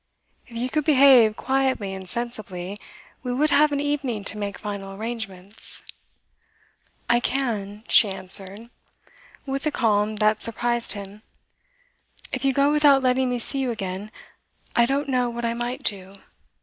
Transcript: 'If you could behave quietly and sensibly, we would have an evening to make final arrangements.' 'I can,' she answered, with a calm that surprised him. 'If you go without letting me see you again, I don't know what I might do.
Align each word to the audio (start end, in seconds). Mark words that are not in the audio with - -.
'If 0.47 0.57
you 0.57 0.67
could 0.67 0.83
behave 0.83 1.35
quietly 1.37 1.93
and 1.93 2.09
sensibly, 2.09 2.79
we 3.21 3.31
would 3.31 3.51
have 3.51 3.71
an 3.71 3.79
evening 3.79 4.23
to 4.23 4.37
make 4.39 4.57
final 4.57 4.95
arrangements.' 4.95 5.83
'I 7.07 7.19
can,' 7.19 7.83
she 7.87 8.09
answered, 8.09 8.71
with 9.45 9.63
a 9.67 9.71
calm 9.71 10.15
that 10.15 10.41
surprised 10.41 10.93
him. 10.93 11.21
'If 12.33 12.43
you 12.43 12.51
go 12.51 12.71
without 12.71 13.03
letting 13.03 13.29
me 13.29 13.37
see 13.37 13.59
you 13.59 13.69
again, 13.69 14.09
I 14.75 14.87
don't 14.87 15.07
know 15.07 15.29
what 15.29 15.45
I 15.45 15.53
might 15.53 15.83
do. 15.83 16.15